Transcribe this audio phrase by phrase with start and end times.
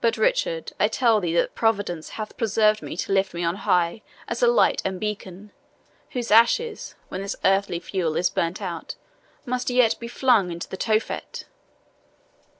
[0.00, 4.00] But, Richard, I tell thee that Providence hath preserved me to lift me on high
[4.28, 5.50] as a light and beacon,
[6.10, 8.94] whose ashes, when this earthly fuel is burnt out,
[9.44, 11.46] must yet be flung into Tophet.